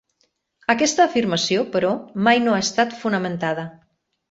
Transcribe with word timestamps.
Aquesta 0.73 1.05
afirmació, 1.09 1.67
però, 1.77 1.93
mai 2.29 2.43
no 2.47 2.57
ha 2.57 2.65
estat 2.65 2.99
fonamentada. 3.05 3.71